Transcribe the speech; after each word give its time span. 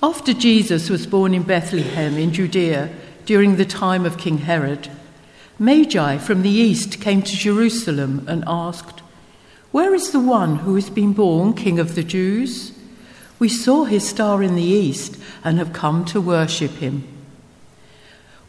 After 0.00 0.32
Jesus 0.32 0.90
was 0.90 1.08
born 1.08 1.34
in 1.34 1.42
Bethlehem 1.42 2.16
in 2.18 2.32
Judea 2.32 2.88
during 3.26 3.56
the 3.56 3.64
time 3.64 4.06
of 4.06 4.16
King 4.16 4.38
Herod, 4.38 4.88
Magi 5.58 6.18
from 6.18 6.42
the 6.42 6.50
east 6.50 7.00
came 7.00 7.20
to 7.20 7.36
Jerusalem 7.36 8.24
and 8.28 8.44
asked, 8.46 9.00
Where 9.72 9.92
is 9.96 10.12
the 10.12 10.20
one 10.20 10.58
who 10.58 10.76
has 10.76 10.88
been 10.88 11.14
born 11.14 11.52
King 11.52 11.80
of 11.80 11.96
the 11.96 12.04
Jews? 12.04 12.78
We 13.40 13.48
saw 13.48 13.84
his 13.86 14.08
star 14.08 14.40
in 14.40 14.54
the 14.54 14.62
east 14.62 15.18
and 15.42 15.58
have 15.58 15.72
come 15.72 16.04
to 16.06 16.20
worship 16.20 16.74
him. 16.76 17.02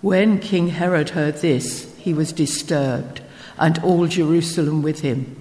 When 0.01 0.37
King 0.37 0.67
Herod 0.67 1.09
heard 1.09 1.37
this, 1.37 1.91
he 1.97 2.13
was 2.13 2.31
disturbed, 2.31 3.21
and 3.57 3.79
all 3.79 4.05
Jerusalem 4.05 4.83
with 4.83 4.99
him. 4.99 5.35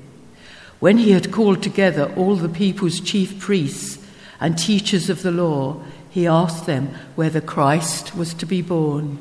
When 0.80 0.96
he 0.96 1.10
had 1.10 1.32
called 1.32 1.62
together 1.62 2.10
all 2.16 2.34
the 2.36 2.48
people's 2.48 2.98
chief 2.98 3.38
priests 3.38 3.98
and 4.40 4.56
teachers 4.56 5.10
of 5.10 5.22
the 5.22 5.32
law, 5.32 5.82
he 6.10 6.26
asked 6.26 6.66
them 6.66 6.94
where 7.14 7.30
the 7.30 7.40
Christ 7.40 8.14
was 8.14 8.34
to 8.34 8.46
be 8.46 8.62
born. 8.62 9.18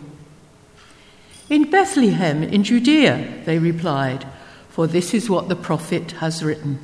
In 1.50 1.70
Bethlehem, 1.70 2.44
in 2.44 2.64
Judea, 2.64 3.44
they 3.46 3.58
replied, 3.58 4.26
for 4.70 4.86
this 4.86 5.14
is 5.14 5.30
what 5.30 5.50
the 5.50 5.56
prophet 5.56 6.12
has 6.14 6.44
written. 6.44 6.80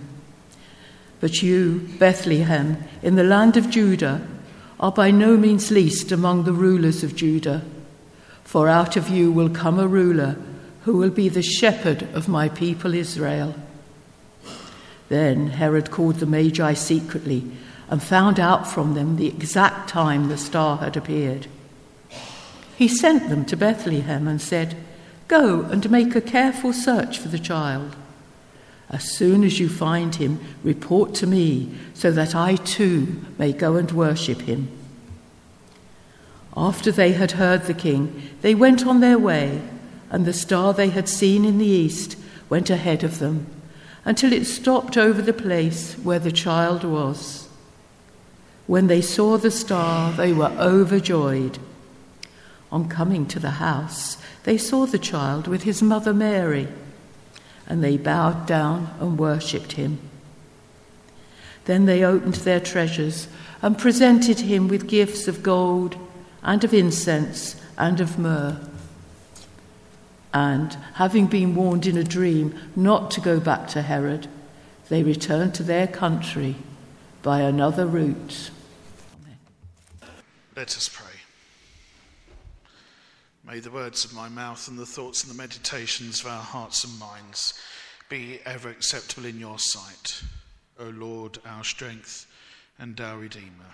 But 1.19 1.43
you, 1.43 1.87
Bethlehem, 1.99 2.83
in 3.01 3.15
the 3.15 3.23
land 3.23 3.55
of 3.55 3.69
Judah, 3.69 4.27
are 4.79 4.91
by 4.91 5.11
no 5.11 5.37
means 5.37 5.69
least 5.69 6.11
among 6.11 6.43
the 6.43 6.53
rulers 6.53 7.03
of 7.03 7.15
Judah, 7.15 7.63
for 8.43 8.67
out 8.67 8.97
of 8.97 9.09
you 9.09 9.31
will 9.31 9.49
come 9.49 9.79
a 9.79 9.87
ruler 9.87 10.37
who 10.81 10.97
will 10.97 11.09
be 11.09 11.29
the 11.29 11.43
shepherd 11.43 12.03
of 12.13 12.27
my 12.27 12.49
people 12.49 12.93
Israel. 12.93 13.55
Then 15.09 15.47
Herod 15.47 15.91
called 15.91 16.15
the 16.15 16.25
Magi 16.25 16.73
secretly 16.73 17.49
and 17.89 18.01
found 18.01 18.39
out 18.39 18.67
from 18.67 18.93
them 18.93 19.15
the 19.15 19.27
exact 19.27 19.89
time 19.89 20.27
the 20.27 20.37
star 20.37 20.77
had 20.77 20.97
appeared. 20.97 21.47
He 22.75 22.87
sent 22.87 23.29
them 23.29 23.45
to 23.45 23.57
Bethlehem 23.57 24.27
and 24.27 24.41
said, 24.41 24.75
Go 25.27 25.61
and 25.61 25.89
make 25.89 26.15
a 26.15 26.21
careful 26.21 26.73
search 26.73 27.19
for 27.19 27.27
the 27.27 27.39
child. 27.39 27.95
As 28.89 29.15
soon 29.15 29.43
as 29.43 29.59
you 29.59 29.69
find 29.69 30.15
him, 30.15 30.39
report 30.63 31.15
to 31.15 31.27
me, 31.27 31.71
so 31.93 32.11
that 32.11 32.35
I 32.35 32.55
too 32.55 33.21
may 33.37 33.53
go 33.53 33.75
and 33.75 33.91
worship 33.91 34.41
him. 34.41 34.69
After 36.55 36.91
they 36.91 37.13
had 37.13 37.31
heard 37.31 37.63
the 37.63 37.73
king, 37.73 38.21
they 38.41 38.53
went 38.53 38.85
on 38.85 38.99
their 38.99 39.17
way, 39.17 39.61
and 40.11 40.25
the 40.25 40.33
star 40.33 40.73
they 40.73 40.89
had 40.89 41.09
seen 41.09 41.45
in 41.45 41.57
the 41.57 41.65
east 41.65 42.15
went 42.49 42.69
ahead 42.69 43.03
of 43.03 43.19
them 43.19 43.47
until 44.05 44.33
it 44.33 44.45
stopped 44.45 44.97
over 44.97 45.21
the 45.21 45.33
place 45.33 45.95
where 45.95 46.19
the 46.19 46.31
child 46.31 46.83
was. 46.83 47.42
When 48.65 48.87
they 48.87 49.01
saw 49.01 49.37
the 49.37 49.51
star, 49.51 50.13
they 50.13 50.31
were 50.31 50.51
overjoyed. 50.57 51.59
On 52.71 52.87
coming 52.87 53.25
to 53.27 53.39
the 53.39 53.51
house, 53.51 54.17
they 54.43 54.57
saw 54.57 54.85
the 54.85 54.99
child 54.99 55.47
with 55.47 55.63
his 55.63 55.81
mother 55.81 56.13
Mary, 56.13 56.67
and 57.67 57.83
they 57.83 57.97
bowed 57.97 58.45
down 58.45 58.93
and 58.99 59.19
worshipped 59.19 59.73
him. 59.73 59.99
Then 61.65 61.85
they 61.85 62.03
opened 62.03 62.35
their 62.35 62.59
treasures 62.59 63.27
and 63.61 63.77
presented 63.77 64.41
him 64.41 64.67
with 64.67 64.87
gifts 64.87 65.27
of 65.27 65.43
gold 65.43 65.95
and 66.41 66.63
of 66.63 66.73
incense 66.73 67.55
and 67.77 67.99
of 67.99 68.17
myrrh. 68.17 68.59
And, 70.33 70.73
having 70.95 71.27
been 71.27 71.53
warned 71.53 71.85
in 71.85 71.97
a 71.97 72.03
dream 72.03 72.55
not 72.75 73.11
to 73.11 73.21
go 73.21 73.39
back 73.39 73.67
to 73.69 73.81
Herod, 73.81 74.27
they 74.89 75.03
returned 75.03 75.53
to 75.55 75.63
their 75.63 75.87
country 75.87 76.55
by 77.23 77.39
another 77.39 77.87
route. 77.87 78.51
Let 80.57 80.75
us 80.75 80.89
pray. 80.89 81.05
May 83.47 83.59
the 83.61 83.71
words 83.71 84.03
of 84.03 84.13
my 84.13 84.27
mouth 84.27 84.67
and 84.67 84.77
the 84.77 84.85
thoughts 84.85 85.23
and 85.23 85.33
the 85.33 85.37
meditations 85.37 86.19
of 86.19 86.27
our 86.27 86.41
hearts 86.41 86.83
and 86.83 86.99
minds 86.99 87.53
be 88.09 88.39
ever 88.45 88.69
acceptable 88.69 89.25
in 89.25 89.39
your 89.39 89.57
sight, 89.57 90.21
O 90.77 90.89
Lord, 90.89 91.39
our 91.45 91.63
strength 91.63 92.27
and 92.77 92.99
our 92.99 93.17
Redeemer. 93.17 93.73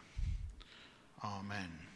Amen. 1.24 1.89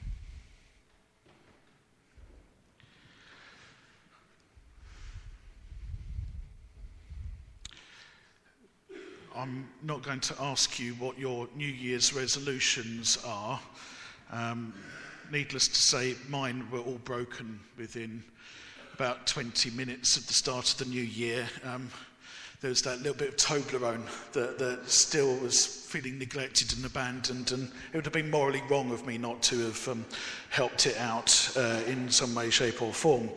I'm 9.35 9.67
not 9.81 10.03
going 10.03 10.19
to 10.19 10.35
ask 10.39 10.79
you 10.79 10.94
what 10.94 11.17
your 11.17 11.47
New 11.55 11.66
Year's 11.66 12.13
resolutions 12.13 13.17
are. 13.25 13.59
Um, 14.31 14.75
needless 15.31 15.67
to 15.67 15.75
say, 15.75 16.16
mine 16.29 16.67
were 16.71 16.81
all 16.81 16.99
broken 17.03 17.59
within 17.75 18.23
about 18.94 19.25
20 19.25 19.71
minutes 19.71 20.17
of 20.17 20.27
the 20.27 20.33
start 20.33 20.71
of 20.71 20.77
the 20.77 20.85
new 20.85 21.01
year. 21.01 21.47
Um, 21.63 21.89
there 22.61 22.69
was 22.69 22.83
that 22.83 22.99
little 22.99 23.16
bit 23.16 23.29
of 23.29 23.35
Toblerone 23.38 24.03
that, 24.33 24.59
that 24.59 24.88
still 24.88 25.35
was 25.38 25.65
feeling 25.65 26.19
neglected 26.19 26.71
and 26.75 26.85
abandoned, 26.85 27.51
and 27.51 27.71
it 27.91 27.95
would 27.95 28.05
have 28.05 28.13
been 28.13 28.29
morally 28.29 28.61
wrong 28.69 28.91
of 28.91 29.03
me 29.07 29.17
not 29.17 29.41
to 29.44 29.57
have 29.65 29.88
um, 29.88 30.05
helped 30.51 30.85
it 30.85 30.97
out 31.00 31.51
uh, 31.57 31.81
in 31.88 32.11
some 32.11 32.35
way, 32.35 32.51
shape, 32.51 32.83
or 32.83 32.94
form. 32.94 33.29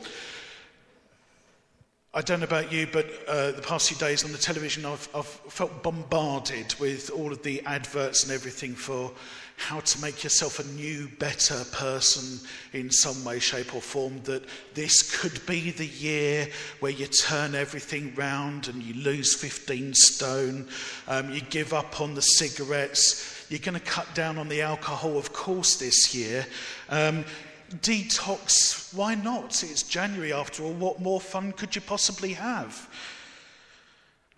I 2.16 2.22
don't 2.22 2.40
know 2.40 2.44
about 2.44 2.72
you, 2.72 2.86
but 2.90 3.10
uh, 3.28 3.50
the 3.50 3.60
past 3.60 3.90
few 3.90 3.98
days 3.98 4.24
on 4.24 4.32
the 4.32 4.38
television, 4.38 4.86
I've, 4.86 5.06
I've 5.14 5.26
felt 5.26 5.82
bombarded 5.82 6.74
with 6.80 7.10
all 7.10 7.30
of 7.30 7.42
the 7.42 7.60
adverts 7.66 8.22
and 8.22 8.32
everything 8.32 8.74
for 8.74 9.12
how 9.58 9.80
to 9.80 10.00
make 10.00 10.24
yourself 10.24 10.58
a 10.58 10.64
new, 10.64 11.08
better 11.18 11.62
person 11.72 12.40
in 12.72 12.90
some 12.90 13.22
way, 13.22 13.38
shape, 13.38 13.74
or 13.74 13.82
form. 13.82 14.22
That 14.22 14.44
this 14.72 15.20
could 15.20 15.44
be 15.44 15.72
the 15.72 15.86
year 15.86 16.48
where 16.80 16.90
you 16.90 17.04
turn 17.06 17.54
everything 17.54 18.14
round 18.14 18.68
and 18.68 18.82
you 18.82 18.94
lose 18.94 19.34
15 19.34 19.92
stone, 19.92 20.68
um, 21.08 21.30
you 21.30 21.42
give 21.42 21.74
up 21.74 22.00
on 22.00 22.14
the 22.14 22.22
cigarettes, 22.22 23.44
you're 23.50 23.60
going 23.60 23.78
to 23.78 23.80
cut 23.84 24.14
down 24.14 24.38
on 24.38 24.48
the 24.48 24.62
alcohol, 24.62 25.18
of 25.18 25.34
course, 25.34 25.76
this 25.76 26.14
year. 26.14 26.46
Um, 26.88 27.26
detox, 27.70 28.94
why 28.94 29.14
not? 29.14 29.62
It's 29.62 29.82
January 29.82 30.32
after 30.32 30.62
all. 30.62 30.72
What 30.72 31.00
more 31.00 31.20
fun 31.20 31.52
could 31.52 31.74
you 31.74 31.82
possibly 31.82 32.32
have? 32.34 32.88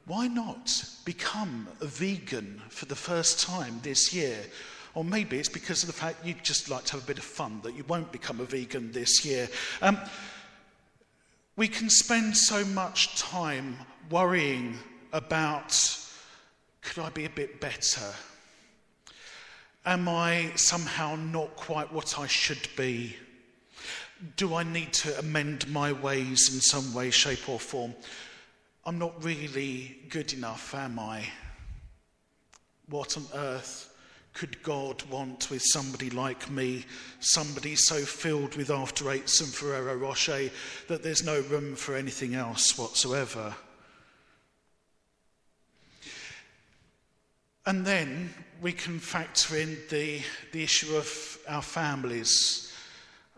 Why 0.07 0.27
not 0.27 0.85
become 1.05 1.69
a 1.81 1.87
vegan 1.87 2.63
for 2.71 2.87
the 2.87 2.97
first 2.97 3.47
time 3.47 3.81
this 3.83 4.15
year? 4.15 4.39
Or 4.95 5.05
maybe 5.05 5.39
it's 5.39 5.49
because 5.49 5.83
of 5.83 5.87
the 5.87 5.93
fact 5.93 6.25
you'd 6.25 6.43
just 6.43 6.71
like 6.71 6.85
to 6.87 6.93
have 6.95 7.05
a 7.05 7.07
bit 7.07 7.19
of 7.19 7.25
fun 7.25 7.61
that 7.63 7.77
you 7.77 7.85
won't 7.85 8.11
become 8.11 8.41
a 8.41 8.45
vegan 8.45 8.91
this 8.91 9.25
year. 9.25 9.49
Um, 9.83 9.99
we 11.57 11.69
can 11.69 11.91
spend 11.91 12.37
so 12.37 12.65
much 12.65 13.17
time 13.17 13.77
worrying 14.11 14.79
about 15.13 15.77
could 16.81 17.03
I 17.03 17.11
be 17.11 17.27
a 17.27 17.31
bit 17.31 17.61
better? 17.61 18.15
Am 19.89 20.07
I 20.07 20.53
somehow 20.55 21.17
not 21.17 21.57
quite 21.57 21.91
what 21.91 22.19
I 22.19 22.27
should 22.27 22.69
be? 22.77 23.17
Do 24.37 24.55
I 24.55 24.63
need 24.63 24.93
to 24.93 25.19
amend 25.19 25.67
my 25.67 25.93
ways 25.93 26.53
in 26.53 26.61
some 26.61 26.93
way, 26.93 27.11
shape, 27.11 27.49
or 27.49 27.59
form? 27.59 27.95
I'm 28.85 28.99
not 28.99 29.25
really 29.25 29.97
good 30.11 30.35
enough, 30.35 30.75
am 30.75 30.99
I? 30.99 31.25
What 32.91 33.17
on 33.17 33.25
earth 33.33 33.97
could 34.35 34.63
God 34.63 35.03
want 35.05 35.51
with 35.51 35.63
somebody 35.65 36.11
like 36.11 36.51
me, 36.51 36.85
somebody 37.21 37.75
so 37.75 38.03
filled 38.03 38.57
with 38.57 38.71
after 38.71 39.11
eights 39.11 39.41
and 39.41 39.49
Ferrero 39.49 39.97
Rocher 39.97 40.51
that 40.89 41.03
there's 41.03 41.25
no 41.25 41.41
room 41.41 41.75
for 41.75 41.97
anything 41.97 42.35
else 42.35 42.77
whatsoever? 42.77 43.55
And 47.69 47.85
then 47.85 48.31
we 48.63 48.73
can 48.73 48.99
factor 48.99 49.55
in 49.59 49.77
the, 49.91 50.23
the 50.53 50.63
issue 50.63 50.97
of 50.97 51.39
our 51.47 51.61
families. 51.61 52.73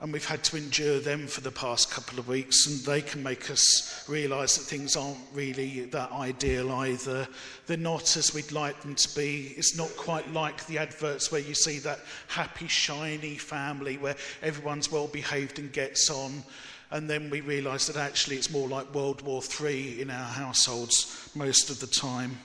And 0.01 0.13
we've 0.13 0.25
had 0.25 0.45
to 0.45 0.57
endure 0.57 1.01
them 1.01 1.27
for 1.27 1.41
the 1.41 1.51
past 1.51 1.91
couple 1.91 2.21
of 2.21 2.29
weeks, 2.29 2.65
and 2.69 2.79
they 2.85 3.03
can 3.03 3.25
make 3.25 3.51
us 3.51 4.05
realise 4.09 4.57
that 4.57 4.63
things 4.63 4.95
aren't 4.95 5.19
really 5.35 5.81
that 5.87 6.13
ideal 6.13 6.71
either. 6.71 7.27
They're 7.67 7.77
not 7.77 8.17
as 8.17 8.33
we'd 8.33 8.53
like 8.53 8.81
them 8.83 8.95
to 8.95 9.17
be. 9.17 9.53
It's 9.57 9.77
not 9.77 9.89
quite 9.97 10.33
like 10.33 10.65
the 10.67 10.79
adverts 10.79 11.33
where 11.33 11.41
you 11.41 11.55
see 11.55 11.81
that 11.81 11.99
happy, 12.29 12.69
shiny 12.69 13.37
family 13.37 13.99
where 13.99 14.15
everyone's 14.43 14.93
well 14.93 15.09
behaved 15.09 15.59
and 15.59 15.73
gets 15.73 16.09
on. 16.09 16.45
And 16.93 17.11
then 17.11 17.31
we 17.31 17.41
realise 17.41 17.89
that 17.89 17.97
actually 17.97 18.37
it's 18.37 18.53
more 18.53 18.69
like 18.69 18.95
World 18.95 19.23
War 19.23 19.43
III 19.61 20.01
in 20.01 20.09
our 20.09 20.25
households 20.25 21.31
most 21.35 21.69
of 21.69 21.81
the 21.81 21.89
time. 21.89 22.39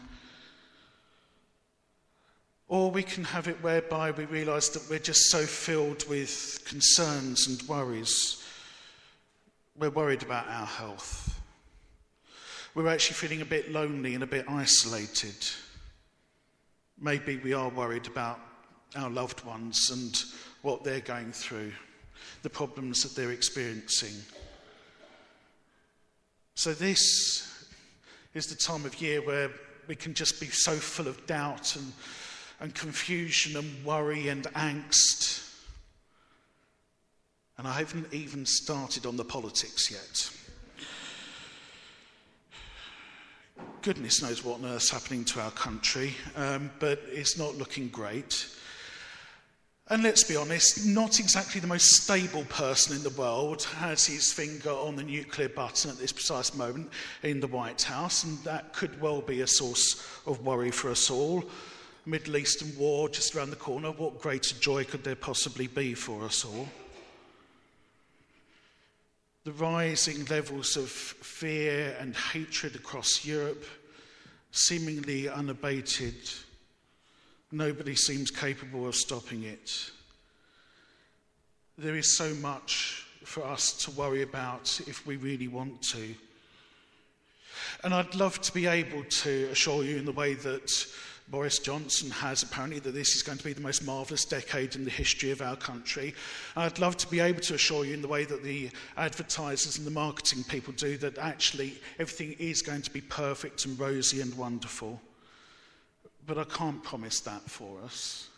Or 2.68 2.90
we 2.90 3.04
can 3.04 3.24
have 3.26 3.48
it 3.48 3.62
whereby 3.62 4.12
we 4.12 4.26
realize 4.26 4.70
that 4.70 4.90
we're 4.90 5.00
just 5.00 5.30
so 5.30 5.46
filled 5.46 6.08
with 6.10 6.64
concerns 6.66 7.48
and 7.48 7.62
worries. 7.70 8.44
We're 9.78 9.92
worried 9.92 10.24
about 10.24 10.48
our 10.48 10.66
health. 10.66 11.40
We're 12.74 12.88
actually 12.88 13.16
feeling 13.16 13.42
a 13.42 13.46
bit 13.46 13.72
lonely 13.72 14.16
and 14.16 14.24
a 14.24 14.28
bit 14.28 14.46
isolated. 14.50 15.36
Maybe 17.00 17.38
we 17.38 17.54
are 17.54 17.70
worried 17.70 18.08
about 18.08 18.40
our 18.96 19.10
loved 19.10 19.46
ones 19.46 19.92
and 19.92 20.24
what 20.62 20.84
they're 20.84 21.02
going 21.02 21.32
through, 21.32 21.72
the 22.42 22.50
problems 22.50 23.04
that 23.04 23.16
they're 23.16 23.32
experiencing. 23.32 24.16
So, 26.56 26.74
this 26.74 27.68
is 28.34 28.48
the 28.48 28.56
time 28.56 28.86
of 28.86 29.00
year 29.02 29.22
where 29.22 29.52
we 29.88 29.96
can 29.96 30.14
just 30.14 30.40
be 30.40 30.48
so 30.48 30.74
full 30.74 31.08
of 31.08 31.26
doubt 31.28 31.76
and, 31.76 31.94
and 32.60 32.74
confusion 32.74 33.58
and 33.58 33.86
worry 33.86 34.30
and 34.30 34.46
angst. 34.54 35.42
And 37.58 37.68
I 37.68 37.74
haven't 37.74 38.14
even 38.14 38.46
started 38.46 39.06
on 39.06 39.18
the 39.18 39.24
politics 39.24 39.90
yet. 39.90 40.30
Goodness 43.82 44.22
knows 44.22 44.44
what 44.44 44.60
on 44.60 44.66
earth's 44.66 44.90
happening 44.90 45.24
to 45.26 45.40
our 45.40 45.52
country, 45.52 46.16
um, 46.36 46.72
but 46.80 47.02
it's 47.08 47.38
not 47.38 47.56
looking 47.56 47.88
great. 47.90 48.48
And 49.88 50.02
let's 50.02 50.24
be 50.24 50.36
honest, 50.36 50.84
not 50.88 51.20
exactly 51.20 51.62
the 51.62 51.68
most 51.68 51.92
stable 51.92 52.44
person 52.46 52.96
in 52.96 53.04
the 53.04 53.12
world 53.12 53.62
has 53.78 54.04
his 54.04 54.34
finger 54.34 54.72
on 54.72 54.96
the 54.96 55.04
nuclear 55.04 55.48
button 55.48 55.92
at 55.92 55.98
this 55.98 56.12
precise 56.12 56.56
moment 56.56 56.90
in 57.22 57.40
the 57.40 57.48
White 57.48 57.84
House, 57.84 58.24
and 58.24 58.40
that 58.40 58.74
could 58.74 59.00
well 59.00 59.22
be 59.22 59.42
a 59.42 59.48
source 59.48 60.04
of 60.26 60.44
worry 60.44 60.72
for 60.72 60.90
us 60.90 61.12
all. 61.12 61.44
Middle 62.06 62.38
Eastern 62.38 62.78
war 62.78 63.10
just 63.10 63.36
around 63.36 63.50
the 63.50 63.56
corner, 63.56 63.92
what 63.92 64.20
greater 64.20 64.56
joy 64.56 64.84
could 64.84 65.04
there 65.04 65.16
possibly 65.16 65.68
be 65.68 65.94
for 65.94 66.24
us 66.24 66.46
all? 66.46 66.68
The 69.44 69.52
rising 69.54 70.26
levels 70.26 70.78
of 70.78 70.90
fear 70.90 71.96
and 72.00 72.16
hatred 72.16 72.76
across 72.76 73.26
Europe, 73.26 73.64
seemingly 74.52 75.30
unabated 75.30 76.16
Nobody 77.56 77.96
seems 77.96 78.32
capable 78.32 78.86
of 78.86 78.96
stopping 78.96 79.44
it. 79.44 79.92
There 81.78 81.96
is 81.96 82.18
so 82.18 82.34
much 82.36 83.06
for 83.24 83.46
us 83.46 83.72
to 83.86 83.92
worry 83.92 84.24
about 84.24 84.82
if 84.88 85.08
we 85.08 85.16
really 85.16 85.48
want 85.48 85.82
to. 85.84 86.16
And 87.84 87.94
I'd 87.94 88.14
love 88.16 88.42
to 88.42 88.52
be 88.52 88.66
able 88.66 89.04
to 89.04 89.48
assure 89.52 89.84
you, 89.84 89.96
in 89.96 90.04
the 90.06 90.12
way 90.12 90.34
that 90.34 90.86
Boris 91.28 91.58
Johnson 91.58 92.12
has 92.12 92.44
apparently, 92.44 92.80
that 92.80 92.92
this 92.92 93.16
is 93.16 93.24
going 93.24 93.40
to 93.40 93.44
be 93.44 93.54
the 93.54 93.62
most 93.62 93.84
marvellous 93.84 94.26
decade 94.26 94.76
in 94.76 94.86
the 94.86 94.92
history 94.92 95.32
of 95.32 95.42
our 95.42 95.56
country. 95.56 96.14
I'd 96.56 96.78
love 96.78 96.98
to 96.98 97.08
be 97.08 97.20
able 97.20 97.42
to 97.42 97.56
assure 97.56 97.84
you, 97.84 97.96
in 97.96 98.04
the 98.04 98.08
way 98.08 98.26
that 98.26 98.44
the 98.44 98.70
advertisers 98.96 99.78
and 99.78 99.88
the 99.88 99.92
marketing 99.92 100.44
people 100.44 100.74
do, 100.74 100.98
that 100.98 101.18
actually 101.18 101.82
everything 101.98 102.36
is 102.38 102.62
going 102.62 102.84
to 102.84 102.92
be 102.92 103.02
perfect 103.02 103.66
and 103.66 103.80
rosy 103.80 104.22
and 104.22 104.36
wonderful. 104.38 105.02
But 106.28 106.38
I 106.38 106.44
can't 106.44 106.84
promise 106.84 107.20
that 107.22 107.42
for 107.42 107.82
us. 107.82 108.30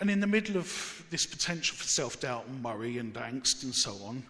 And 0.00 0.10
in 0.10 0.20
the 0.20 0.26
middle 0.26 0.56
of 0.56 1.04
this 1.10 1.26
potential 1.26 1.76
for 1.76 1.84
self 1.84 2.20
doubt 2.20 2.46
and 2.46 2.64
worry 2.64 2.96
and 2.96 3.12
angst 3.12 3.64
and 3.64 3.74
so 3.74 3.92
on, 4.02 4.22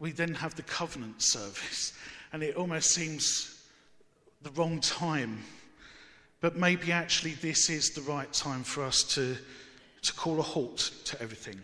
we 0.00 0.10
then 0.10 0.34
have 0.34 0.56
the 0.56 0.62
covenant 0.62 1.22
service. 1.22 1.92
And 2.32 2.42
it 2.42 2.56
almost 2.56 2.90
seems 2.90 3.53
the 4.44 4.50
wrong 4.50 4.78
time. 4.80 5.42
But 6.40 6.56
maybe 6.56 6.92
actually 6.92 7.32
this 7.32 7.70
is 7.70 7.90
the 7.90 8.02
right 8.02 8.30
time 8.32 8.62
for 8.62 8.84
us 8.84 9.02
to, 9.14 9.36
to 10.02 10.12
call 10.12 10.38
a 10.38 10.42
halt 10.42 10.90
to 11.06 11.20
everything. 11.20 11.60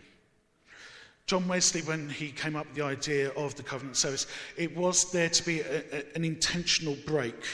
John 1.26 1.46
Wesley, 1.46 1.82
when 1.82 2.08
he 2.08 2.32
came 2.32 2.56
up 2.56 2.66
with 2.66 2.74
the 2.74 2.84
idea 2.84 3.28
of 3.30 3.54
the 3.54 3.62
covenant 3.62 3.98
service, 3.98 4.26
it 4.56 4.74
was 4.74 5.12
there 5.12 5.28
to 5.28 5.44
be 5.44 5.60
a, 5.60 5.82
a, 5.92 6.16
an 6.16 6.24
intentional 6.24 6.96
break 7.06 7.44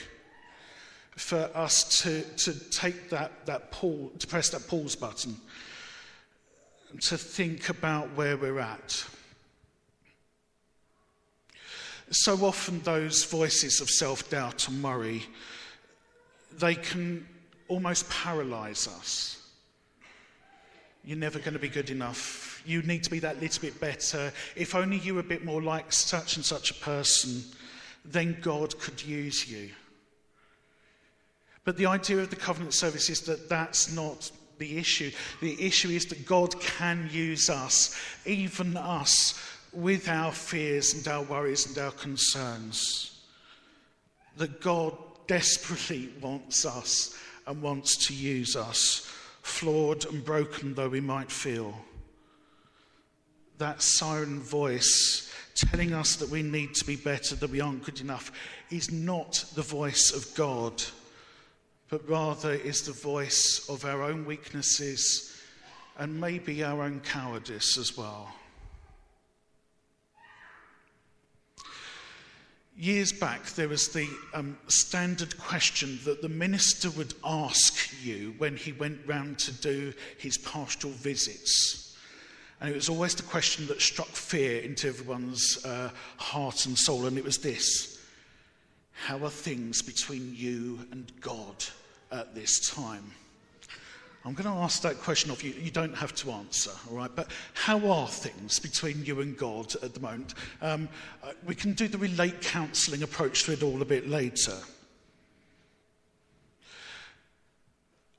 for 1.17 1.50
us 1.55 2.02
to, 2.02 2.23
to 2.37 2.55
take 2.70 3.11
that, 3.11 3.44
that 3.46 3.73
pull, 3.73 4.12
to 4.19 4.26
press 4.26 4.49
that 4.50 4.67
pause 4.69 4.94
button, 4.94 5.37
to 7.00 7.19
think 7.19 7.69
about 7.69 8.14
where 8.14 8.37
we're 8.37 8.61
at. 8.61 9.05
So 12.11 12.37
often, 12.44 12.81
those 12.82 13.25
voices 13.25 13.81
of 13.81 13.91
self 13.91 14.31
doubt 14.31 14.69
and 14.69 14.82
worry, 14.82 15.25
they 16.58 16.75
can 16.75 17.26
almost 17.69 18.08
paralyze 18.08 18.87
us. 18.87 19.43
You're 21.05 21.19
never 21.19 21.38
going 21.38 21.55
to 21.55 21.61
be 21.61 21.69
good 21.69 21.91
enough. 21.91 22.62
You 22.67 22.82
need 22.82 23.05
to 23.05 23.11
be 23.11 23.20
that 23.20 23.41
little 23.41 23.61
bit 23.61 23.81
better. 23.81 24.32
If 24.56 24.75
only 24.75 24.99
you 24.99 25.14
were 25.14 25.20
a 25.20 25.25
bit 25.25 25.44
more 25.44 25.62
like 25.62 25.93
such 25.93 26.37
and 26.37 26.44
such 26.44 26.70
a 26.70 26.75
person, 26.75 27.44
then 28.05 28.38
God 28.41 28.79
could 28.79 29.05
use 29.05 29.49
you. 29.49 29.70
But 31.64 31.76
the 31.76 31.87
idea 31.87 32.19
of 32.19 32.31
the 32.31 32.37
covenant 32.37 32.75
service 32.75 33.11
is 33.11 33.20
that 33.23 33.49
that's 33.49 33.93
not 33.93 34.31
the 34.59 34.79
issue. 34.79 35.11
The 35.41 35.61
issue 35.64 35.91
is 35.91 36.06
that 36.06 36.26
God 36.26 36.61
can 36.61 37.09
use 37.12 37.50
us, 37.50 37.97
even 38.25 38.76
us, 38.76 39.41
with 39.76 40.08
our 40.08 40.32
fears 40.32 40.94
and 40.94 41.06
our 41.06 41.23
worries 41.23 41.67
and 41.67 41.78
our 41.78 41.93
concerns. 41.93 43.20
That 44.37 44.61
God 44.61 44.96
desperately 45.26 46.11
wants 46.20 46.64
us 46.67 47.17
and 47.46 47.62
wants 47.62 48.06
to 48.08 48.14
use 48.14 48.56
us, 48.56 49.11
flawed 49.43 50.05
and 50.06 50.25
broken 50.25 50.75
though 50.75 50.88
we 50.88 51.00
might 51.00 51.31
feel. 51.31 51.75
That 53.58 53.82
siren 53.82 54.40
voice 54.40 55.32
telling 55.55 55.94
us 55.94 56.17
that 56.17 56.28
we 56.28 56.43
need 56.43 56.75
to 56.75 56.84
be 56.84 56.96
better, 56.96 57.34
that 57.37 57.50
we 57.50 57.61
aren't 57.61 57.84
good 57.84 58.00
enough, 58.00 58.32
is 58.70 58.90
not 58.90 59.44
the 59.55 59.62
voice 59.62 60.12
of 60.12 60.34
God 60.34 60.82
but 61.88 62.08
rather 62.08 62.52
is 62.52 62.82
the 62.82 62.93
voice 62.93 63.67
of 63.69 63.84
our 63.84 64.02
own 64.02 64.25
weaknesses 64.25 65.40
and 65.99 66.20
maybe 66.20 66.64
our 66.64 66.82
own 66.82 67.00
cowardice 67.00 67.78
as 67.78 67.96
well. 67.96 68.34
Years 72.78 73.11
back, 73.11 73.46
there 73.50 73.69
was 73.69 73.88
the 73.88 74.06
um, 74.34 74.58
standard 74.69 75.38
question 75.38 75.99
that 76.05 76.20
the 76.20 76.28
minister 76.28 76.90
would 76.90 77.14
ask 77.25 77.90
you 78.05 78.34
when 78.37 78.56
he 78.56 78.73
went 78.73 79.00
round 79.06 79.38
to 79.40 79.52
do 79.52 79.94
his 80.19 80.37
pastoral 80.37 80.93
visits. 80.93 81.96
And 82.61 82.70
it 82.70 82.75
was 82.75 82.90
always 82.90 83.14
the 83.14 83.23
question 83.23 83.67
that 83.69 83.81
struck 83.81 84.08
fear 84.08 84.61
into 84.61 84.88
everyone's 84.88 85.64
uh, 85.64 85.90
heart 86.19 86.67
and 86.67 86.76
soul, 86.76 87.06
and 87.06 87.17
it 87.17 87.25
was 87.25 87.38
this 87.38 87.96
how 88.93 89.23
are 89.23 89.31
things 89.31 89.82
between 89.82 90.34
you 90.34 90.81
and 90.90 91.12
God 91.20 91.64
at 92.11 92.34
this 92.34 92.70
time? 92.75 93.12
I'm 94.26 94.34
going 94.34 94.52
to 94.52 94.61
ask 94.61 94.82
that 94.82 94.99
question 94.99 95.31
of 95.31 95.40
you. 95.44 95.52
You 95.52 95.70
don't 95.70 95.94
have 95.94 96.12
to 96.17 96.32
answer, 96.32 96.73
all 96.90 96.97
right? 96.97 97.14
But 97.14 97.30
how 97.54 97.88
are 97.88 98.09
things 98.09 98.59
between 98.59 99.04
you 99.04 99.21
and 99.21 99.37
God 99.37 99.73
at 99.85 99.95
the 99.95 100.00
moment? 100.00 100.35
Um, 100.61 100.88
uh, 101.23 101.30
we 101.47 101.54
can 101.54 101.75
do 101.75 101.87
the 101.87 101.97
relate 101.97 102.40
counselling 102.40 103.04
approach 103.04 103.45
to 103.45 103.52
it 103.52 103.62
all 103.62 103.80
a 103.80 103.85
bit 103.85 104.09
later. 104.09 104.56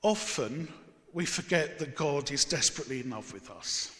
Often, 0.01 0.69
we 1.11 1.25
forget 1.25 1.77
that 1.79 1.97
God 1.97 2.31
is 2.31 2.45
desperately 2.45 3.01
in 3.01 3.09
love 3.09 3.33
with 3.33 3.51
us. 3.51 3.93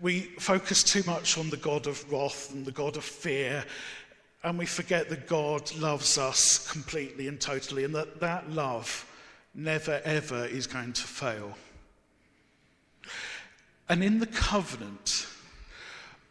We 0.00 0.20
focus 0.38 0.84
too 0.84 1.02
much 1.06 1.38
on 1.38 1.50
the 1.50 1.56
God 1.56 1.88
of 1.88 2.08
wrath 2.12 2.52
and 2.54 2.64
the 2.64 2.70
God 2.70 2.96
of 2.96 3.02
fear 3.02 3.64
and 4.44 4.56
we 4.56 4.66
forget 4.66 5.08
that 5.08 5.26
God 5.26 5.74
loves 5.76 6.16
us 6.16 6.70
completely 6.70 7.26
and 7.26 7.40
totally, 7.40 7.82
and 7.82 7.92
that 7.96 8.20
that 8.20 8.48
love 8.50 9.04
never 9.54 10.00
ever 10.04 10.46
is 10.46 10.66
going 10.66 10.92
to 10.92 11.02
fail. 11.02 11.56
And 13.88 14.04
in 14.04 14.18
the 14.18 14.26
covenant, 14.26 15.26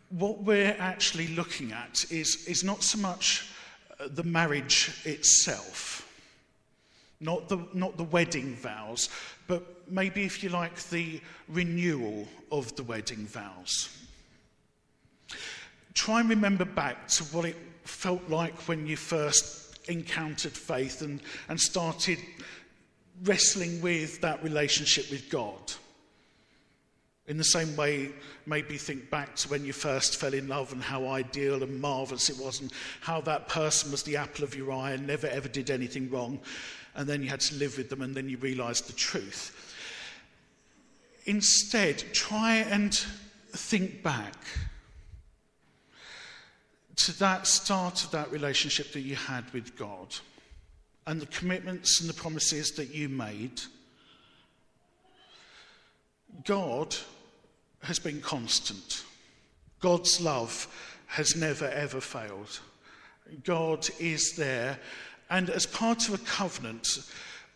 what 0.10 0.44
we're 0.44 0.76
actually 0.80 1.28
looking 1.30 1.72
at 1.72 2.06
is, 2.12 2.46
is 2.48 2.64
not 2.64 2.84
so 2.84 3.00
much 3.00 3.50
uh, 4.00 4.08
the 4.12 4.24
marriage 4.24 5.02
itself, 5.06 6.08
not 7.20 7.50
the, 7.50 7.68
not 7.74 7.98
the 7.98 8.04
wedding 8.04 8.56
vows, 8.56 9.10
but 9.48 9.90
maybe, 9.90 10.24
if 10.24 10.44
you 10.44 10.50
like, 10.50 10.78
the 10.90 11.20
renewal 11.50 12.28
of 12.52 12.76
the 12.76 12.84
wedding 12.84 13.26
vows. 13.26 13.90
Try 15.94 16.20
and 16.20 16.30
remember 16.30 16.66
back 16.66 17.08
to 17.10 17.24
what 17.26 17.46
it 17.46 17.56
felt 17.84 18.30
like 18.30 18.54
when 18.68 18.86
you 18.86 18.96
first 18.98 19.80
encountered 19.90 20.52
faith 20.52 21.02
and, 21.02 21.22
and 21.50 21.60
started 21.60 22.20
wrestling 23.24 23.82
with 23.82 24.22
that 24.22 24.44
relationship 24.44 25.10
with 25.10 25.30
God. 25.30 25.60
In 27.28 27.38
the 27.38 27.44
same 27.44 27.76
way, 27.76 28.12
maybe 28.46 28.78
think 28.78 29.10
back 29.10 29.36
to 29.38 29.50
when 29.50 29.66
you 29.66 29.74
first 29.74 30.18
fell 30.18 30.34
in 30.34 30.48
love 30.48 30.72
and 30.72 30.82
how 30.82 31.08
ideal 31.08 31.62
and 31.62 31.82
marvellous 31.82 32.30
it 32.30 32.38
was, 32.38 32.62
and 32.62 32.72
how 33.02 33.20
that 33.22 33.50
person 33.50 33.92
was 33.92 34.04
the 34.04 34.16
apple 34.16 34.46
of 34.46 34.56
your 34.56 34.72
eye 34.72 34.92
and 34.92 35.06
never 35.06 35.28
ever 35.28 35.50
did 35.50 35.70
anything 35.70 36.10
wrong, 36.10 36.40
and 36.96 37.08
then 37.08 37.22
you 37.22 37.30
had 37.30 37.42
to 37.42 37.56
live 37.56 37.78
with 37.78 37.90
them, 37.90 38.02
and 38.02 38.16
then 38.16 38.30
you 38.30 38.38
realised 38.38 38.88
the 38.88 38.94
truth. 38.94 39.76
Instead, 41.26 42.02
try 42.14 42.56
and 42.56 42.96
think 43.52 44.02
back 44.02 44.36
to 46.96 47.20
that 47.20 47.46
start 47.46 48.06
of 48.06 48.12
that 48.12 48.32
relationship 48.32 48.94
that 48.94 49.02
you 49.02 49.16
had 49.16 49.44
with 49.54 49.76
God 49.78 50.16
and 51.08 51.22
the 51.22 51.26
commitments 51.28 52.02
and 52.02 52.10
the 52.10 52.14
promises 52.14 52.72
that 52.72 52.94
you 52.94 53.08
made. 53.10 53.62
God 56.46 56.96
has 57.82 57.98
been 57.98 58.22
constant. 58.22 59.04
God's 59.80 60.20
love 60.20 60.68
has 61.08 61.36
never 61.36 61.70
ever 61.70 62.02
failed. 62.02 62.60
God 63.46 63.88
is 64.00 64.34
there. 64.36 64.78
And 65.30 65.50
as 65.50 65.66
part 65.66 66.08
of 66.10 66.14
a 66.14 66.26
covenant, 66.26 66.88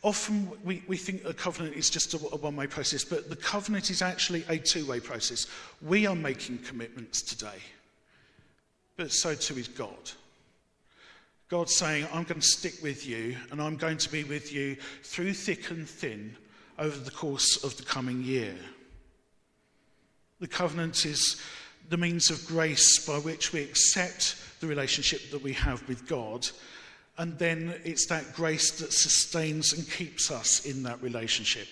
often 0.02 0.50
we, 0.64 0.84
we 0.88 0.96
think 0.96 1.24
a 1.26 1.34
covenant 1.34 1.76
is 1.76 1.90
just 1.90 2.14
a, 2.14 2.18
a 2.18 2.38
one 2.38 2.56
way 2.56 2.68
process, 2.68 3.04
but 3.04 3.30
the 3.30 3.36
covenant 3.36 3.90
is 3.90 4.02
actually 4.02 4.46
a 4.48 4.58
two 4.58 4.86
way 4.86 5.02
process. 5.02 5.48
We 5.82 6.08
are 6.08 6.16
making 6.16 6.60
commitments 6.60 7.22
today, 7.22 7.60
but 8.96 9.12
so 9.12 9.36
too 9.36 9.58
is 9.58 9.68
God. 9.68 10.12
God's 11.52 11.76
saying, 11.76 12.08
I'm 12.14 12.24
going 12.24 12.40
to 12.40 12.48
stick 12.48 12.76
with 12.82 13.06
you 13.06 13.36
and 13.52 13.62
I'm 13.62 13.76
going 13.76 13.98
to 13.98 14.10
be 14.10 14.24
with 14.24 14.54
you 14.54 14.78
through 15.04 15.34
thick 15.34 15.70
and 15.70 15.86
thin 15.86 16.38
over 16.80 16.98
the 16.98 17.12
course 17.12 17.62
of 17.66 17.76
the 17.76 17.84
coming 17.84 18.24
year. 18.24 18.56
The 20.40 20.48
covenant 20.48 21.06
is 21.06 21.42
the 21.90 21.98
means 21.98 22.30
of 22.30 22.46
grace 22.48 23.06
by 23.06 23.18
which 23.18 23.52
we 23.52 23.64
accept 23.64 24.38
the 24.62 24.68
relationship 24.68 25.30
that 25.32 25.44
we 25.44 25.52
have 25.52 25.86
with 25.90 26.08
God. 26.08 26.48
And 27.18 27.38
then 27.38 27.76
it's 27.84 28.06
that 28.06 28.34
grace 28.34 28.72
that 28.80 28.94
sustains 28.94 29.74
and 29.74 29.92
keeps 29.92 30.32
us 30.32 30.66
in 30.66 30.84
that 30.84 31.04
relationship. 31.04 31.68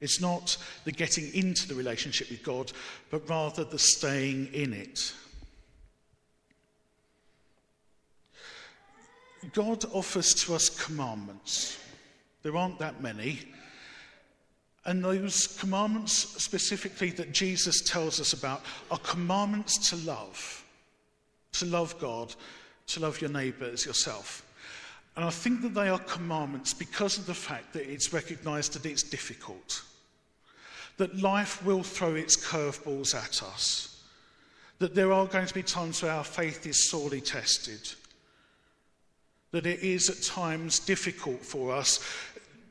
It's 0.00 0.20
not 0.20 0.56
the 0.84 0.92
getting 0.92 1.34
into 1.34 1.66
the 1.66 1.74
relationship 1.74 2.30
with 2.30 2.44
God, 2.44 2.70
but 3.10 3.28
rather 3.28 3.64
the 3.64 3.80
staying 3.80 4.54
in 4.54 4.72
it. 4.72 5.12
God 9.52 9.84
offers 9.92 10.34
to 10.34 10.54
us 10.54 10.68
commandments. 10.68 11.78
There 12.42 12.56
aren't 12.56 12.78
that 12.78 13.02
many. 13.02 13.40
And 14.84 15.04
those 15.04 15.58
commandments, 15.58 16.12
specifically 16.12 17.10
that 17.10 17.32
Jesus 17.32 17.82
tells 17.82 18.20
us 18.20 18.32
about, 18.32 18.62
are 18.90 18.98
commandments 18.98 19.90
to 19.90 19.96
love. 19.96 20.64
To 21.54 21.64
love 21.64 21.98
God, 21.98 22.34
to 22.88 23.00
love 23.00 23.20
your 23.20 23.30
neighbour 23.30 23.64
as 23.64 23.84
yourself. 23.84 24.42
And 25.16 25.24
I 25.24 25.30
think 25.30 25.62
that 25.62 25.74
they 25.74 25.88
are 25.88 25.98
commandments 25.98 26.72
because 26.74 27.18
of 27.18 27.26
the 27.26 27.34
fact 27.34 27.72
that 27.72 27.90
it's 27.90 28.12
recognised 28.12 28.74
that 28.74 28.86
it's 28.86 29.02
difficult. 29.02 29.82
That 30.98 31.20
life 31.20 31.64
will 31.64 31.82
throw 31.82 32.14
its 32.14 32.36
curveballs 32.36 33.14
at 33.14 33.42
us. 33.42 34.02
That 34.78 34.94
there 34.94 35.12
are 35.12 35.26
going 35.26 35.46
to 35.46 35.54
be 35.54 35.62
times 35.62 36.02
where 36.02 36.12
our 36.12 36.24
faith 36.24 36.66
is 36.66 36.90
sorely 36.90 37.20
tested 37.20 37.88
that 39.52 39.66
it 39.66 39.80
is 39.80 40.10
at 40.10 40.22
times 40.22 40.78
difficult 40.78 41.40
for 41.40 41.72
us 41.72 42.00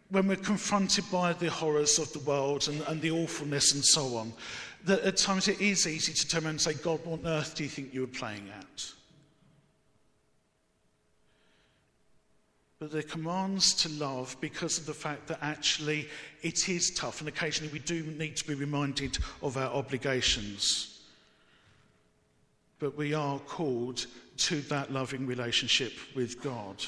when 0.10 0.27
we're 0.27 0.36
confronted 0.36 1.03
by 1.12 1.34
the 1.34 1.50
horrors 1.50 1.98
of 1.98 2.12
the 2.13 2.20
world 2.20 2.67
and, 2.67 2.82
and 2.88 3.01
the 3.01 3.12
awfulness 3.12 3.74
and 3.74 3.84
so 3.84 4.17
on, 4.17 4.32
that 4.84 5.01
at 5.01 5.17
times 5.17 5.48
it 5.48 5.60
is 5.60 5.88
easy 5.88 6.13
to 6.13 6.27
turn 6.27 6.44
around 6.44 6.51
and 6.51 6.62
say, 6.62 6.74
God, 6.74 7.03
what 7.03 7.20
on 7.20 7.27
earth 7.27 7.55
do 7.55 7.63
you 7.63 7.70
think 7.70 7.94
you 7.94 8.01
were 8.01 8.08
playing 8.08 8.48
at? 8.58 8.91
But 12.77 12.91
they're 12.91 13.01
commands 13.01 13.74
to 13.75 13.89
love 13.89 14.36
because 14.41 14.77
of 14.77 14.86
the 14.86 14.94
fact 14.94 15.27
that 15.27 15.39
actually 15.41 16.08
it 16.44 16.70
is 16.70 16.91
tough, 16.91 17.20
and 17.20 17.27
occasionally 17.27 17.74
we 17.74 17.79
do 17.79 18.03
need 18.03 18.36
to 18.36 18.48
be 18.48 18.53
reminded 18.53 19.17
of 19.41 19.58
our 19.58 19.72
obligations. 19.72 21.01
But 22.77 22.96
we 22.96 23.13
are 23.13 23.39
called 23.39 24.05
to 24.38 24.62
that 24.62 24.92
loving 24.92 25.25
relationship 25.25 25.94
with 26.15 26.42
God. 26.42 26.84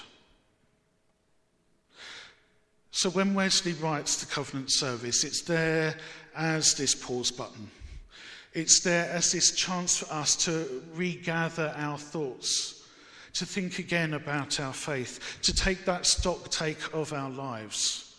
So 2.91 3.09
when 3.11 3.35
Wesley 3.35 3.73
writes 3.73 4.17
the 4.17 4.25
covenant 4.25 4.71
service, 4.71 5.23
it's 5.23 5.43
there 5.43 5.95
as 6.35 6.73
this 6.73 6.95
pause 6.95 7.29
button. 7.29 7.69
It's 8.53 8.81
there 8.81 9.07
as 9.11 9.31
this 9.31 9.51
chance 9.55 9.97
for 9.97 10.11
us 10.11 10.35
to 10.45 10.81
regather 10.95 11.73
our 11.77 11.99
thoughts, 11.99 12.87
to 13.33 13.45
think 13.45 13.77
again 13.77 14.15
about 14.15 14.59
our 14.59 14.73
faith, 14.73 15.37
to 15.43 15.53
take 15.53 15.85
that 15.85 16.07
stock 16.07 16.49
take 16.49 16.91
of 16.91 17.13
our 17.13 17.29
lives, 17.29 18.15